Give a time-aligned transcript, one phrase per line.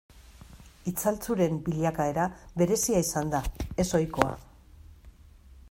[0.91, 2.25] Itzaltzuren bilakaera
[2.61, 3.43] berezia izan da,
[3.85, 4.33] ez ohikoa.